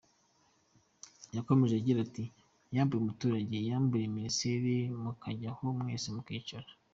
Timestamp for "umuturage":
3.01-3.57